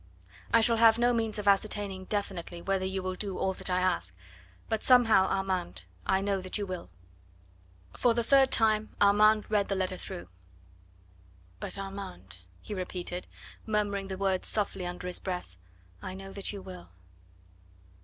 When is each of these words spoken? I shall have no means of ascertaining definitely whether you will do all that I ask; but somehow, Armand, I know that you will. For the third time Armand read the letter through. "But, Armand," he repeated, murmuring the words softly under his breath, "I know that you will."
I 0.51 0.61
shall 0.61 0.77
have 0.77 0.97
no 0.97 1.13
means 1.13 1.37
of 1.37 1.47
ascertaining 1.47 2.05
definitely 2.05 2.59
whether 2.59 2.85
you 2.87 3.03
will 3.03 3.13
do 3.13 3.37
all 3.37 3.53
that 3.53 3.69
I 3.69 3.81
ask; 3.81 4.17
but 4.67 4.81
somehow, 4.81 5.27
Armand, 5.27 5.83
I 6.07 6.21
know 6.21 6.41
that 6.41 6.57
you 6.57 6.65
will. 6.65 6.89
For 7.95 8.15
the 8.15 8.23
third 8.23 8.49
time 8.49 8.95
Armand 8.99 9.45
read 9.51 9.67
the 9.67 9.75
letter 9.75 9.97
through. 9.97 10.27
"But, 11.59 11.77
Armand," 11.77 12.39
he 12.63 12.73
repeated, 12.73 13.27
murmuring 13.67 14.07
the 14.07 14.17
words 14.17 14.47
softly 14.47 14.87
under 14.87 15.05
his 15.05 15.19
breath, 15.19 15.55
"I 16.01 16.15
know 16.15 16.33
that 16.33 16.51
you 16.51 16.63
will." 16.63 16.89